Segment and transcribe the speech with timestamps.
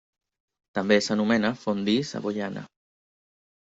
[0.77, 2.69] També s'anomena fondue savoiana.